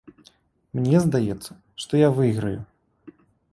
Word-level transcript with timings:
Мне 0.79 0.97
здаецца, 1.03 1.51
што 1.85 1.93
я 2.01 2.09
выйграю. 2.19 2.59